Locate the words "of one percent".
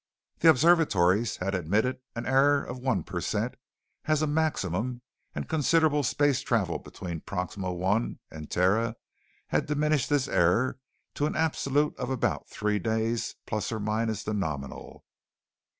2.63-3.53